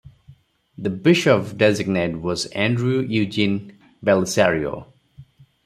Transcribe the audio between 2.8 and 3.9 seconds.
Eugene